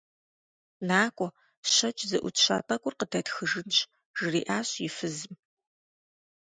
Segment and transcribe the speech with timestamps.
[0.87, 1.29] НакӀуэ,
[1.71, 3.77] щэкӀ зэӀутща тӀэкӀур къыдэтхыжынщ,-
[4.17, 5.33] жриӏащ и фызым.